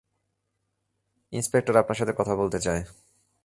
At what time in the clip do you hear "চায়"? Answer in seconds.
2.59-2.81